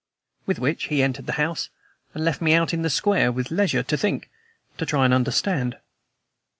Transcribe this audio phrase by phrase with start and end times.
[0.47, 1.69] With which he entered the house
[2.15, 4.31] and left me out in the square, with leisure to think,
[4.79, 5.77] to try to understand.